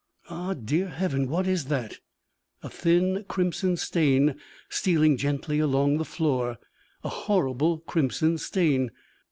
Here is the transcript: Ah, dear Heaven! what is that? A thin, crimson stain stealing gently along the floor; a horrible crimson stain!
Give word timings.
Ah, 0.31 0.55
dear 0.55 0.87
Heaven! 0.89 1.29
what 1.29 1.45
is 1.45 1.65
that? 1.65 1.99
A 2.63 2.69
thin, 2.71 3.23
crimson 3.27 3.77
stain 3.77 4.33
stealing 4.67 5.15
gently 5.15 5.59
along 5.59 5.97
the 5.99 6.05
floor; 6.05 6.57
a 7.03 7.09
horrible 7.09 7.77
crimson 7.77 8.39
stain! 8.39 8.89